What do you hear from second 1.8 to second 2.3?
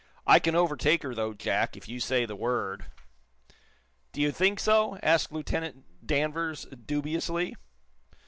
you say